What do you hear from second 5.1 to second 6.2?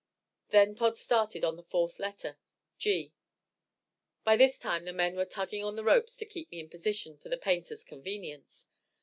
were tugging on the ropes